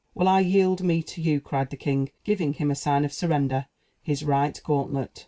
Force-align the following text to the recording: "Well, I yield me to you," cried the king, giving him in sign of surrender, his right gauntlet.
"Well, 0.15 0.27
I 0.27 0.39
yield 0.39 0.81
me 0.81 1.03
to 1.03 1.21
you," 1.21 1.39
cried 1.39 1.69
the 1.69 1.77
king, 1.77 2.09
giving 2.23 2.53
him 2.53 2.71
in 2.71 2.75
sign 2.75 3.05
of 3.05 3.13
surrender, 3.13 3.67
his 4.01 4.23
right 4.23 4.59
gauntlet. 4.63 5.19